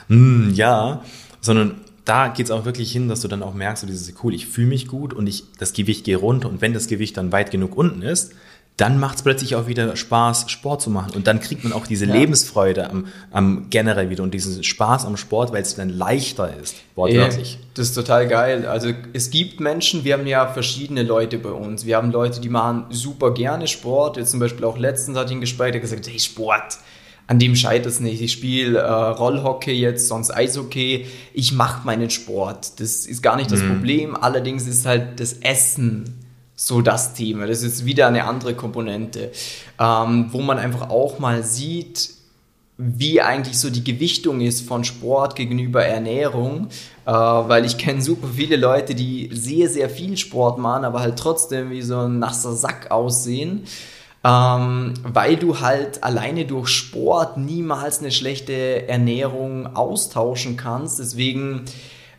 mh, 0.07 0.15
hm, 0.17 0.53
ja, 0.53 1.03
sondern 1.41 1.81
da 2.05 2.27
geht 2.27 2.45
es 2.45 2.51
auch 2.51 2.65
wirklich 2.65 2.91
hin, 2.91 3.09
dass 3.09 3.21
du 3.21 3.27
dann 3.27 3.41
auch 3.41 3.55
merkst, 3.55 3.81
so 3.81 3.87
dieses, 3.87 4.13
cool, 4.23 4.33
ich 4.33 4.45
fühle 4.45 4.67
mich 4.67 4.87
gut 4.87 5.13
und 5.13 5.27
ich, 5.27 5.43
das 5.57 5.73
Gewicht 5.73 6.05
geht 6.05 6.21
runter 6.21 6.47
und 6.49 6.61
wenn 6.61 6.73
das 6.73 6.87
Gewicht 6.87 7.17
dann 7.17 7.31
weit 7.31 7.51
genug 7.51 7.75
unten 7.75 8.03
ist, 8.03 8.33
dann 8.77 8.99
macht 8.99 9.17
es 9.17 9.23
plötzlich 9.23 9.55
auch 9.55 9.67
wieder 9.67 9.95
Spaß, 9.95 10.51
Sport 10.51 10.81
zu 10.81 10.89
machen. 10.89 11.13
Und 11.15 11.27
dann 11.27 11.39
kriegt 11.39 11.63
man 11.63 11.71
auch 11.71 11.87
diese 11.87 12.05
ja. 12.05 12.13
Lebensfreude 12.13 12.89
am, 12.89 13.07
am 13.31 13.67
generell 13.69 14.09
wieder 14.09 14.23
und 14.23 14.33
diesen 14.33 14.63
Spaß 14.63 15.05
am 15.05 15.15
Sport, 15.15 15.53
weil 15.53 15.61
es 15.61 15.75
dann 15.75 15.89
leichter 15.89 16.53
ist, 16.61 16.75
wortwörtlich. 16.95 17.57
Das 17.73 17.87
ist 17.87 17.93
total 17.93 18.27
geil. 18.27 18.65
Also 18.65 18.91
es 19.13 19.29
gibt 19.29 19.61
Menschen, 19.61 20.03
wir 20.03 20.13
haben 20.13 20.27
ja 20.27 20.47
verschiedene 20.47 21.03
Leute 21.03 21.37
bei 21.37 21.51
uns. 21.51 21.85
Wir 21.85 21.95
haben 21.95 22.11
Leute, 22.11 22.41
die 22.41 22.49
machen 22.49 22.85
super 22.89 23.33
gerne 23.33 23.67
Sport. 23.67 24.17
Jetzt 24.17 24.31
zum 24.31 24.41
Beispiel 24.41 24.65
auch 24.65 24.77
letztens 24.77 25.17
hatte 25.17 25.31
ich 25.31 25.37
ein 25.37 25.41
Gespräch, 25.41 25.71
der 25.71 25.79
gesagt, 25.79 26.07
hey, 26.09 26.19
Sport, 26.19 26.77
an 27.27 27.39
dem 27.39 27.55
scheitert 27.55 27.87
es 27.87 28.01
nicht. 28.01 28.21
Ich 28.21 28.33
spiele 28.33 28.77
äh, 28.77 28.91
Rollhockey 28.91 29.71
jetzt, 29.71 30.09
sonst 30.09 30.31
Eishockey. 30.31 31.05
Ich 31.33 31.53
mache 31.53 31.85
meinen 31.85 32.09
Sport. 32.09 32.81
Das 32.81 33.05
ist 33.05 33.23
gar 33.23 33.37
nicht 33.37 33.51
das 33.51 33.61
mhm. 33.61 33.69
Problem. 33.69 34.15
Allerdings 34.17 34.67
ist 34.67 34.85
halt 34.85 35.21
das 35.21 35.33
Essen 35.33 36.24
so 36.55 36.81
das 36.81 37.13
Thema. 37.13 37.47
Das 37.47 37.63
ist 37.63 37.85
wieder 37.85 38.07
eine 38.07 38.25
andere 38.25 38.55
Komponente, 38.55 39.31
ähm, 39.79 40.27
wo 40.31 40.41
man 40.41 40.57
einfach 40.57 40.89
auch 40.89 41.19
mal 41.19 41.43
sieht, 41.43 42.15
wie 42.77 43.21
eigentlich 43.21 43.57
so 43.57 43.69
die 43.69 43.83
Gewichtung 43.83 44.41
ist 44.41 44.67
von 44.67 44.83
Sport 44.83 45.35
gegenüber 45.35 45.85
Ernährung, 45.85 46.67
äh, 47.05 47.11
weil 47.11 47.65
ich 47.65 47.77
kenne 47.77 48.01
super 48.01 48.27
viele 48.33 48.57
Leute, 48.57 48.95
die 48.95 49.29
sehr, 49.31 49.69
sehr 49.69 49.89
viel 49.89 50.17
Sport 50.17 50.57
machen, 50.57 50.83
aber 50.83 50.99
halt 50.99 51.17
trotzdem 51.17 51.69
wie 51.69 51.81
so 51.81 51.99
ein 51.99 52.19
nasser 52.19 52.53
Sack 52.53 52.91
aussehen, 52.91 53.63
ähm, 54.25 54.93
weil 55.03 55.37
du 55.37 55.61
halt 55.61 56.03
alleine 56.03 56.45
durch 56.45 56.67
Sport 56.67 57.37
niemals 57.37 57.99
eine 57.99 58.11
schlechte 58.11 58.89
Ernährung 58.89 59.73
austauschen 59.75 60.57
kannst. 60.57 60.99
Deswegen 60.99 61.65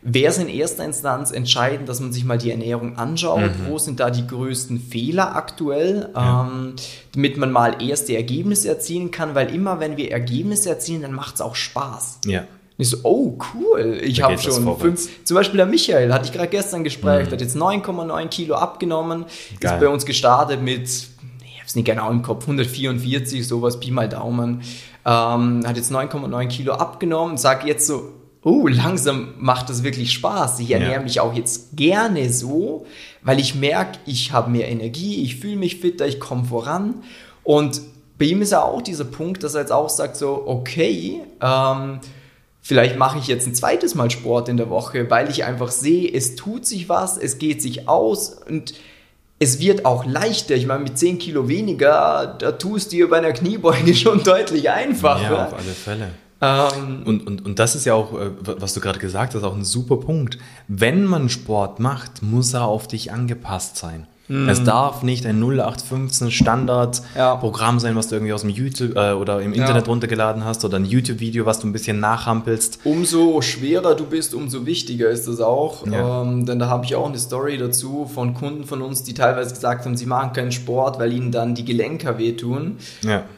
wäre 0.01 0.31
es 0.31 0.37
in 0.37 0.47
erster 0.47 0.85
Instanz 0.85 1.31
entscheidend, 1.31 1.89
dass 1.89 1.99
man 1.99 2.13
sich 2.13 2.23
mal 2.23 2.37
die 2.37 2.51
Ernährung 2.51 2.97
anschaut, 2.97 3.41
mhm. 3.41 3.69
wo 3.69 3.77
sind 3.77 3.99
da 3.99 4.09
die 4.09 4.25
größten 4.25 4.79
Fehler 4.79 5.35
aktuell, 5.35 6.09
ja. 6.13 6.47
ähm, 6.47 6.75
damit 7.13 7.37
man 7.37 7.51
mal 7.51 7.81
erste 7.81 8.15
Ergebnisse 8.15 8.69
erzielen 8.69 9.11
kann, 9.11 9.35
weil 9.35 9.53
immer 9.53 9.79
wenn 9.79 9.97
wir 9.97 10.11
Ergebnisse 10.11 10.69
erzielen, 10.69 11.01
dann 11.01 11.13
macht 11.13 11.35
es 11.35 11.41
auch 11.41 11.55
Spaß. 11.55 12.19
Ja. 12.25 12.41
Und 12.41 12.83
ich 12.83 12.89
so, 12.89 12.97
oh 13.03 13.37
cool, 13.53 13.99
ich 14.03 14.21
habe 14.21 14.37
schon 14.37 14.77
fünf, 14.77 15.09
zum 15.23 15.35
Beispiel 15.35 15.57
der 15.57 15.65
Michael, 15.65 16.13
hatte 16.13 16.25
ich 16.25 16.31
gerade 16.31 16.49
gestern 16.49 16.83
Gespräch, 16.83 17.27
mhm. 17.27 17.31
hat 17.31 17.41
jetzt 17.41 17.57
9,9 17.57 18.27
Kilo 18.27 18.55
abgenommen, 18.55 19.25
Geil. 19.59 19.73
ist 19.73 19.79
bei 19.79 19.87
uns 19.89 20.05
gestartet 20.05 20.61
mit, 20.61 20.83
ich 20.83 21.57
habe 21.57 21.65
es 21.65 21.75
nicht 21.75 21.85
genau 21.85 22.11
im 22.11 22.21
Kopf, 22.21 22.43
144, 22.43 23.47
sowas, 23.47 23.79
Pi 23.79 23.89
mal 23.89 24.07
Daumen, 24.07 24.61
ähm, 25.05 25.63
hat 25.65 25.75
jetzt 25.75 25.91
9,9 25.91 26.47
Kilo 26.49 26.73
abgenommen, 26.73 27.37
sag 27.37 27.65
jetzt 27.65 27.87
so, 27.87 28.13
oh, 28.47 28.67
langsam 28.67 29.33
macht 29.39 29.69
das 29.69 29.83
wirklich 29.83 30.13
Spaß. 30.13 30.59
Ich 30.61 30.71
ernähre 30.71 30.93
ja. 30.93 31.01
mich 31.01 31.19
auch 31.19 31.33
jetzt 31.33 31.75
gerne 31.75 32.31
so, 32.31 32.85
weil 33.21 33.41
ich 33.41 33.55
merke, 33.55 33.99
ich 34.05 34.31
habe 34.31 34.49
mehr 34.49 34.69
Energie, 34.69 35.21
ich 35.21 35.35
fühle 35.35 35.57
mich 35.57 35.81
fitter, 35.81 36.07
ich 36.07 36.21
komme 36.21 36.45
voran. 36.45 37.03
Und 37.43 37.81
bei 38.17 38.25
ihm 38.25 38.41
ist 38.41 38.53
ja 38.53 38.61
auch 38.61 38.81
dieser 38.81 39.03
Punkt, 39.03 39.43
dass 39.43 39.53
er 39.53 39.61
jetzt 39.61 39.73
auch 39.73 39.89
sagt 39.89 40.15
so, 40.15 40.43
okay, 40.45 41.21
ähm, 41.41 41.99
vielleicht 42.61 42.97
mache 42.97 43.19
ich 43.19 43.27
jetzt 43.27 43.47
ein 43.47 43.53
zweites 43.53 43.95
Mal 43.95 44.09
Sport 44.09 44.47
in 44.47 44.55
der 44.55 44.69
Woche, 44.69 45.09
weil 45.09 45.29
ich 45.29 45.43
einfach 45.43 45.69
sehe, 45.69 46.09
es 46.09 46.37
tut 46.37 46.65
sich 46.65 46.87
was, 46.87 47.17
es 47.17 47.39
geht 47.39 47.61
sich 47.61 47.89
aus 47.89 48.37
und 48.47 48.75
es 49.39 49.59
wird 49.59 49.83
auch 49.83 50.05
leichter. 50.05 50.55
Ich 50.55 50.67
meine, 50.67 50.83
mit 50.83 50.97
10 50.97 51.19
Kilo 51.19 51.49
weniger, 51.49 52.37
da 52.39 52.53
tust 52.53 52.93
du 52.93 52.95
dir 52.95 53.09
bei 53.09 53.17
einer 53.17 53.33
Kniebeuge 53.33 53.93
schon 53.93 54.23
deutlich 54.23 54.69
einfacher. 54.69 55.33
Ja, 55.33 55.45
auf 55.47 55.53
alle 55.53 55.73
Fälle. 55.73 56.11
Ähm, 56.41 57.03
und, 57.05 57.25
und, 57.25 57.45
und 57.45 57.59
das 57.59 57.75
ist 57.75 57.85
ja 57.85 57.93
auch, 57.93 58.13
äh, 58.19 58.31
was 58.43 58.73
du 58.73 58.79
gerade 58.79 58.99
gesagt 58.99 59.33
hast, 59.35 59.43
auch 59.43 59.55
ein 59.55 59.65
super 59.65 59.97
Punkt. 59.97 60.37
Wenn 60.67 61.05
man 61.05 61.29
Sport 61.29 61.79
macht, 61.79 62.21
muss 62.21 62.53
er 62.53 62.65
auf 62.65 62.87
dich 62.87 63.11
angepasst 63.11 63.77
sein. 63.77 64.07
Mhm. 64.27 64.49
Es 64.49 64.63
darf 64.63 65.03
nicht 65.03 65.25
ein 65.25 65.41
0815 65.41 66.31
Standardprogramm 66.31 67.75
ja. 67.75 67.79
sein, 67.79 67.95
was 67.95 68.07
du 68.07 68.15
irgendwie 68.15 68.33
aus 68.33 68.41
dem 68.41 68.49
YouTube 68.49 68.95
äh, 68.95 69.13
oder 69.13 69.41
im 69.41 69.53
Internet 69.53 69.85
ja. 69.85 69.91
runtergeladen 69.91 70.43
hast 70.43 70.65
oder 70.65 70.77
ein 70.77 70.85
YouTube-Video, 70.85 71.45
was 71.45 71.59
du 71.59 71.67
ein 71.67 71.73
bisschen 71.73 71.99
nachhampelst. 71.99 72.79
Umso 72.83 73.41
schwerer 73.41 73.95
du 73.95 74.05
bist, 74.05 74.33
umso 74.33 74.65
wichtiger 74.65 75.09
ist 75.09 75.27
es 75.27 75.39
auch. 75.39 75.87
Ja. 75.87 76.23
Ähm, 76.23 76.45
denn 76.45 76.59
da 76.59 76.67
habe 76.67 76.85
ich 76.85 76.95
auch 76.95 77.07
eine 77.07 77.17
Story 77.17 77.57
dazu 77.57 78.09
von 78.13 78.33
Kunden 78.33 78.65
von 78.65 78.81
uns, 78.81 79.03
die 79.03 79.13
teilweise 79.13 79.53
gesagt 79.53 79.85
haben, 79.85 79.95
sie 79.95 80.05
machen 80.05 80.33
keinen 80.33 80.51
Sport, 80.51 80.99
weil 80.99 81.13
ihnen 81.13 81.31
dann 81.31 81.55
die 81.55 81.65
Gelenke 81.65 82.17
wehtun. 82.17 82.77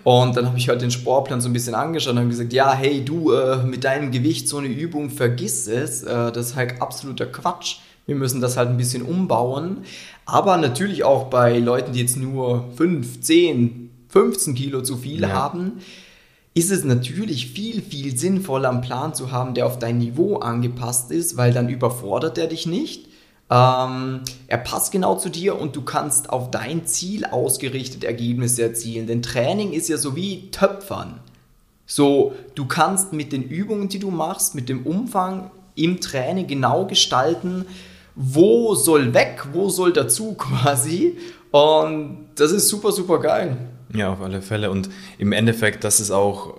Und 0.03 0.35
dann 0.35 0.47
habe 0.47 0.57
ich 0.57 0.69
halt 0.69 0.81
den 0.81 0.91
Sportplan 0.91 1.41
so 1.41 1.49
ein 1.49 1.53
bisschen 1.53 1.75
angeschaut 1.75 2.13
und 2.13 2.19
habe 2.19 2.29
gesagt, 2.29 2.53
ja, 2.53 2.73
hey, 2.73 3.03
du, 3.03 3.31
äh, 3.31 3.57
mit 3.63 3.83
deinem 3.83 4.11
Gewicht 4.11 4.47
so 4.47 4.57
eine 4.57 4.67
Übung, 4.67 5.09
vergiss 5.09 5.67
es. 5.67 6.03
Äh, 6.03 6.31
das 6.31 6.47
ist 6.47 6.55
halt 6.55 6.81
absoluter 6.81 7.25
Quatsch. 7.27 7.77
Wir 8.09 8.15
müssen 8.15 8.41
das 8.41 8.57
halt 8.57 8.69
ein 8.69 8.77
bisschen 8.77 9.03
umbauen. 9.03 9.83
Aber 10.25 10.57
natürlich 10.57 11.03
auch 11.03 11.25
bei 11.25 11.59
Leuten, 11.59 11.93
die 11.93 11.99
jetzt 11.99 12.17
nur 12.17 12.65
5, 12.75 13.21
10, 13.21 13.91
15 14.09 14.55
Kilo 14.55 14.81
zu 14.81 14.97
viel 14.97 15.21
Ja. 15.21 15.29
haben, 15.29 15.73
ist 16.55 16.71
es 16.71 16.83
natürlich 16.83 17.51
viel, 17.51 17.83
viel 17.83 18.17
sinnvoller, 18.17 18.71
einen 18.71 18.81
Plan 18.81 19.13
zu 19.13 19.31
haben, 19.31 19.53
der 19.53 19.67
auf 19.67 19.77
dein 19.77 19.99
Niveau 19.99 20.37
angepasst 20.37 21.11
ist, 21.11 21.37
weil 21.37 21.53
dann 21.53 21.69
überfordert 21.69 22.39
er 22.39 22.47
dich 22.47 22.65
nicht. 22.65 23.05
Ähm, 23.51 24.21
er 24.47 24.57
passt 24.57 24.91
genau 24.91 25.15
zu 25.15 25.29
dir 25.29 25.59
und 25.61 25.75
du 25.75 25.83
kannst 25.83 26.31
auf 26.31 26.49
dein 26.49 26.87
Ziel 26.87 27.25
ausgerichtet 27.25 28.03
Ergebnisse 28.03 28.63
erzielen. 28.63 29.05
Denn 29.05 29.21
Training 29.21 29.71
ist 29.71 29.87
ja 29.87 29.97
so 29.97 30.15
wie 30.15 30.49
Töpfern. 30.49 31.19
So, 31.85 32.33
du 32.55 32.65
kannst 32.65 33.13
mit 33.13 33.31
den 33.33 33.43
Übungen, 33.43 33.87
die 33.87 33.99
du 33.99 34.09
machst, 34.09 34.55
mit 34.55 34.67
dem 34.67 34.83
Umfang 34.87 35.51
im 35.75 36.01
Training 36.01 36.47
genau 36.47 36.85
gestalten, 36.85 37.65
wo 38.15 38.75
soll 38.75 39.13
weg, 39.13 39.47
wo 39.53 39.69
soll 39.69 39.93
dazu 39.93 40.33
quasi. 40.37 41.17
Und 41.51 42.27
das 42.35 42.51
ist 42.51 42.67
super, 42.67 42.91
super 42.91 43.19
geil. 43.19 43.57
Ja, 43.93 44.13
auf 44.13 44.21
alle 44.21 44.41
Fälle. 44.41 44.69
Und 44.69 44.89
im 45.17 45.31
Endeffekt, 45.31 45.83
das 45.83 45.99
ist 45.99 46.11
auch 46.11 46.55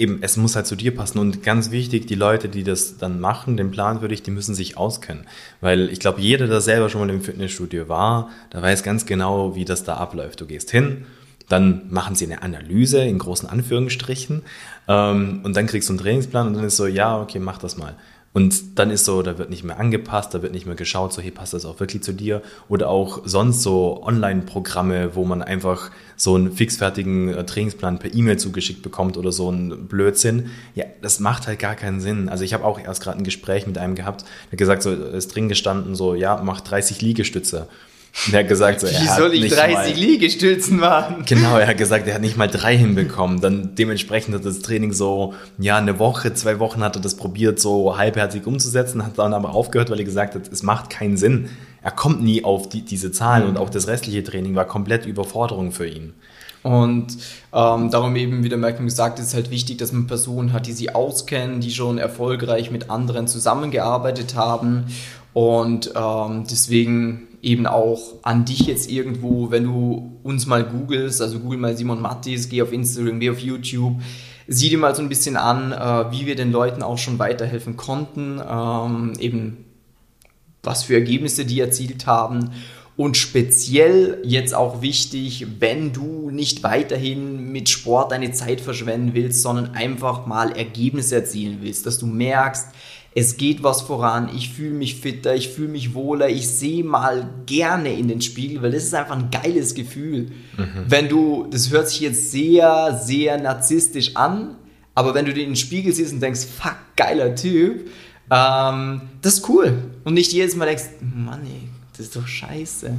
eben, 0.00 0.18
es 0.22 0.36
muss 0.36 0.56
halt 0.56 0.66
zu 0.66 0.76
dir 0.76 0.94
passen. 0.94 1.18
Und 1.18 1.42
ganz 1.42 1.70
wichtig, 1.70 2.06
die 2.06 2.14
Leute, 2.14 2.48
die 2.48 2.64
das 2.64 2.96
dann 2.96 3.20
machen, 3.20 3.56
den 3.56 3.70
Plan 3.70 4.00
für 4.00 4.08
dich, 4.08 4.22
die 4.22 4.30
müssen 4.30 4.54
sich 4.54 4.76
auskennen. 4.76 5.26
Weil 5.60 5.90
ich 5.90 6.00
glaube, 6.00 6.20
jeder, 6.20 6.46
der 6.46 6.60
selber 6.60 6.88
schon 6.88 7.00
mal 7.00 7.10
im 7.10 7.22
Fitnessstudio 7.22 7.88
war, 7.88 8.30
der 8.52 8.62
weiß 8.62 8.82
ganz 8.82 9.04
genau, 9.04 9.54
wie 9.54 9.64
das 9.64 9.84
da 9.84 9.94
abläuft. 9.94 10.40
Du 10.40 10.46
gehst 10.46 10.70
hin, 10.70 11.06
dann 11.48 11.82
machen 11.90 12.14
sie 12.14 12.26
eine 12.26 12.42
Analyse 12.42 13.02
in 13.02 13.18
großen 13.18 13.48
Anführungsstrichen 13.48 14.42
ähm, 14.88 15.40
und 15.42 15.56
dann 15.56 15.66
kriegst 15.66 15.88
du 15.88 15.92
einen 15.92 16.00
Trainingsplan 16.00 16.46
und 16.46 16.54
dann 16.54 16.64
ist 16.64 16.76
so, 16.76 16.86
ja, 16.86 17.20
okay, 17.20 17.40
mach 17.40 17.58
das 17.58 17.76
mal. 17.76 17.96
Und 18.32 18.78
dann 18.78 18.90
ist 18.90 19.06
so, 19.06 19.22
da 19.22 19.38
wird 19.38 19.50
nicht 19.50 19.64
mehr 19.64 19.80
angepasst, 19.80 20.32
da 20.34 20.42
wird 20.42 20.52
nicht 20.52 20.64
mehr 20.64 20.76
geschaut, 20.76 21.12
so, 21.12 21.20
hey, 21.20 21.32
passt 21.32 21.52
das 21.52 21.64
auch 21.64 21.80
wirklich 21.80 22.02
zu 22.02 22.12
dir? 22.12 22.42
Oder 22.68 22.88
auch 22.88 23.22
sonst 23.24 23.62
so 23.62 24.04
Online-Programme, 24.04 25.16
wo 25.16 25.24
man 25.24 25.42
einfach 25.42 25.90
so 26.14 26.36
einen 26.36 26.52
fixfertigen 26.52 27.34
äh, 27.34 27.44
Trainingsplan 27.44 27.98
per 27.98 28.14
E-Mail 28.14 28.38
zugeschickt 28.38 28.82
bekommt 28.82 29.16
oder 29.16 29.32
so 29.32 29.50
ein 29.50 29.88
Blödsinn. 29.88 30.50
Ja, 30.76 30.84
das 31.02 31.18
macht 31.18 31.48
halt 31.48 31.58
gar 31.58 31.74
keinen 31.74 32.00
Sinn. 32.00 32.28
Also 32.28 32.44
ich 32.44 32.54
habe 32.54 32.64
auch 32.64 32.78
erst 32.78 33.02
gerade 33.02 33.18
ein 33.18 33.24
Gespräch 33.24 33.66
mit 33.66 33.78
einem 33.78 33.96
gehabt, 33.96 34.24
der 34.52 34.58
gesagt, 34.58 34.84
so, 34.84 34.92
ist 34.92 35.34
drin 35.34 35.48
gestanden, 35.48 35.96
so, 35.96 36.14
ja, 36.14 36.40
mach 36.44 36.60
30 36.60 37.02
Liegestütze. 37.02 37.66
Und 38.26 38.32
der 38.32 38.40
hat 38.40 38.48
gesagt, 38.48 38.80
so, 38.80 38.86
er 38.86 39.00
Wie 39.00 39.08
hat 39.08 39.18
soll 39.18 39.34
ich 39.34 39.42
nicht 39.42 39.56
30 39.56 39.74
mal, 39.74 39.92
Liegestützen 39.92 40.78
machen? 40.78 41.24
Genau, 41.26 41.56
er 41.56 41.68
hat 41.68 41.78
gesagt, 41.78 42.06
er 42.06 42.14
hat 42.14 42.20
nicht 42.20 42.36
mal 42.36 42.48
drei 42.48 42.76
hinbekommen. 42.76 43.40
Dann 43.40 43.74
dementsprechend 43.76 44.34
hat 44.34 44.44
das 44.44 44.60
Training 44.60 44.92
so, 44.92 45.34
ja, 45.58 45.76
eine 45.78 45.98
Woche, 45.98 46.34
zwei 46.34 46.58
Wochen 46.58 46.82
hat 46.82 46.96
er 46.96 47.02
das 47.02 47.16
probiert, 47.16 47.60
so 47.60 47.96
halbherzig 47.96 48.46
umzusetzen, 48.46 49.04
hat 49.04 49.18
dann 49.18 49.32
aber 49.32 49.54
aufgehört, 49.54 49.90
weil 49.90 49.98
er 49.98 50.04
gesagt 50.04 50.34
hat, 50.34 50.48
es 50.52 50.62
macht 50.62 50.90
keinen 50.90 51.16
Sinn. 51.16 51.48
Er 51.82 51.92
kommt 51.92 52.22
nie 52.22 52.44
auf 52.44 52.68
die, 52.68 52.82
diese 52.82 53.12
Zahlen 53.12 53.46
und 53.48 53.56
auch 53.56 53.70
das 53.70 53.86
restliche 53.86 54.22
Training 54.22 54.54
war 54.54 54.66
komplett 54.66 55.06
Überforderung 55.06 55.72
für 55.72 55.86
ihn. 55.86 56.12
Und 56.62 57.16
ähm, 57.54 57.90
darum 57.90 58.14
eben, 58.16 58.44
wie 58.44 58.50
der 58.50 58.58
Malcolm 58.58 58.84
gesagt 58.84 59.18
hat, 59.18 59.20
ist 59.20 59.28
es 59.28 59.34
halt 59.34 59.50
wichtig, 59.50 59.78
dass 59.78 59.92
man 59.92 60.06
Personen 60.06 60.52
hat, 60.52 60.66
die 60.66 60.72
sie 60.72 60.94
auskennen, 60.94 61.60
die 61.60 61.70
schon 61.70 61.96
erfolgreich 61.96 62.70
mit 62.70 62.90
anderen 62.90 63.26
zusammengearbeitet 63.26 64.34
haben. 64.34 64.84
Und 65.32 65.92
ähm, 65.94 66.44
deswegen 66.50 67.28
eben 67.42 67.66
auch 67.66 68.14
an 68.22 68.44
dich 68.44 68.60
jetzt 68.60 68.90
irgendwo, 68.90 69.50
wenn 69.50 69.64
du 69.64 70.18
uns 70.22 70.46
mal 70.46 70.64
googelst, 70.64 71.22
also 71.22 71.38
google 71.38 71.58
mal 71.58 71.76
Simon 71.76 72.00
Mattis, 72.00 72.48
geh 72.48 72.62
auf 72.62 72.72
Instagram, 72.72 73.20
geh 73.20 73.30
auf 73.30 73.38
YouTube, 73.38 74.00
sieh 74.46 74.68
dir 74.68 74.78
mal 74.78 74.94
so 74.94 75.02
ein 75.02 75.08
bisschen 75.08 75.36
an, 75.36 75.72
äh, 75.72 76.12
wie 76.12 76.26
wir 76.26 76.36
den 76.36 76.52
Leuten 76.52 76.82
auch 76.82 76.98
schon 76.98 77.18
weiterhelfen 77.18 77.76
konnten, 77.76 78.40
ähm, 78.46 79.12
eben 79.18 79.64
was 80.62 80.82
für 80.82 80.94
Ergebnisse 80.94 81.46
die 81.46 81.60
erzielt 81.60 82.06
haben. 82.06 82.50
Und 82.96 83.16
speziell 83.16 84.18
jetzt 84.24 84.54
auch 84.54 84.82
wichtig, 84.82 85.46
wenn 85.58 85.92
du 85.92 86.30
nicht 86.30 86.62
weiterhin 86.62 87.50
mit 87.50 87.70
Sport 87.70 88.12
deine 88.12 88.32
Zeit 88.32 88.60
verschwenden 88.60 89.14
willst, 89.14 89.40
sondern 89.40 89.74
einfach 89.74 90.26
mal 90.26 90.52
Ergebnisse 90.52 91.14
erzielen 91.14 91.60
willst, 91.62 91.86
dass 91.86 91.98
du 91.98 92.04
merkst, 92.04 92.66
es 93.14 93.36
geht 93.36 93.62
was 93.62 93.82
voran, 93.82 94.30
ich 94.34 94.50
fühle 94.50 94.74
mich 94.74 94.96
fitter, 94.96 95.34
ich 95.34 95.48
fühle 95.48 95.68
mich 95.68 95.94
wohler, 95.94 96.28
ich 96.28 96.48
sehe 96.48 96.84
mal 96.84 97.28
gerne 97.46 97.92
in 97.92 98.06
den 98.06 98.20
Spiegel, 98.20 98.62
weil 98.62 98.70
das 98.70 98.84
ist 98.84 98.94
einfach 98.94 99.16
ein 99.16 99.30
geiles 99.30 99.74
Gefühl. 99.74 100.30
Wenn 100.88 101.08
du, 101.08 101.46
das 101.50 101.70
hört 101.70 101.88
sich 101.88 102.00
jetzt 102.00 102.30
sehr, 102.30 103.00
sehr 103.02 103.40
narzisstisch 103.40 104.16
an, 104.16 104.56
aber 104.94 105.14
wenn 105.14 105.24
du 105.24 105.34
dir 105.34 105.42
in 105.42 105.50
den 105.50 105.56
Spiegel 105.56 105.92
siehst 105.92 106.12
und 106.12 106.20
denkst, 106.20 106.46
fuck, 106.56 106.76
geiler 106.96 107.34
Typ, 107.34 107.88
ähm, 108.30 109.00
das 109.22 109.34
ist 109.34 109.48
cool. 109.48 109.82
Und 110.04 110.14
nicht 110.14 110.32
jedes 110.32 110.54
Mal 110.54 110.66
denkst, 110.66 110.84
Mann, 111.00 111.40
ey, 111.44 111.68
das 111.92 112.06
ist 112.06 112.16
doch 112.16 112.26
scheiße. 112.26 112.92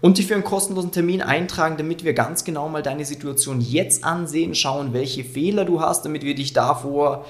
und 0.00 0.18
dich 0.18 0.26
für 0.26 0.34
einen 0.34 0.44
kostenlosen 0.44 0.92
Termin 0.92 1.20
eintragen, 1.20 1.76
damit 1.76 2.04
wir 2.04 2.12
ganz 2.12 2.44
genau 2.44 2.68
mal 2.68 2.82
deine 2.82 3.04
Situation 3.04 3.60
jetzt 3.60 4.04
ansehen, 4.04 4.54
schauen, 4.54 4.92
welche 4.92 5.24
Fehler 5.24 5.64
du 5.64 5.80
hast, 5.80 6.04
damit 6.04 6.22
wir 6.22 6.36
dich 6.36 6.52
davor 6.52 7.24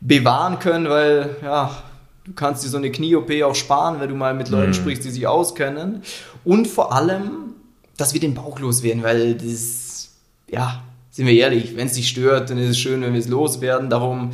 bewahren 0.00 0.58
können, 0.58 0.88
weil 0.88 1.36
ja, 1.42 1.76
du 2.24 2.32
kannst 2.32 2.64
dir 2.64 2.68
so 2.68 2.78
eine 2.78 2.90
Knie-OP 2.90 3.30
auch 3.42 3.54
sparen, 3.54 4.00
wenn 4.00 4.08
du 4.08 4.14
mal 4.14 4.32
mit 4.34 4.48
Leuten 4.48 4.72
sprichst, 4.72 5.04
die 5.04 5.10
sich 5.10 5.26
auskennen. 5.26 6.02
Und 6.44 6.68
vor 6.68 6.94
allem, 6.94 7.54
dass 7.96 8.14
wir 8.14 8.20
den 8.20 8.34
Bauch 8.34 8.58
loswerden, 8.58 9.02
weil 9.02 9.34
das, 9.34 10.10
ja, 10.48 10.82
sind 11.14 11.26
wir 11.28 11.34
ehrlich, 11.34 11.76
wenn 11.76 11.86
es 11.86 11.92
dich 11.92 12.08
stört, 12.08 12.50
dann 12.50 12.58
ist 12.58 12.70
es 12.70 12.78
schön, 12.78 13.00
wenn 13.02 13.12
wir 13.12 13.20
es 13.20 13.28
loswerden. 13.28 13.88
Darum, 13.88 14.30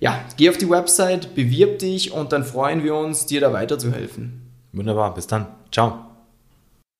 ja, 0.00 0.18
geh 0.36 0.50
auf 0.50 0.58
die 0.58 0.68
Website, 0.68 1.36
bewirb 1.36 1.78
dich 1.78 2.10
und 2.10 2.32
dann 2.32 2.42
freuen 2.42 2.82
wir 2.82 2.96
uns, 2.96 3.26
dir 3.26 3.40
da 3.40 3.52
weiterzuhelfen. 3.52 4.42
Wunderbar, 4.72 5.14
bis 5.14 5.28
dann. 5.28 5.46
Ciao. 5.70 6.15